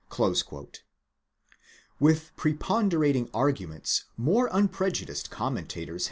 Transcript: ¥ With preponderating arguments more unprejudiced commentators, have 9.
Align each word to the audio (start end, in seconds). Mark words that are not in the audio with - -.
¥ 0.09 0.71
With 1.99 2.31
preponderating 2.35 3.29
arguments 3.35 4.05
more 4.17 4.49
unprejudiced 4.51 5.29
commentators, 5.29 5.97
have 5.97 5.99
9. 5.99 5.99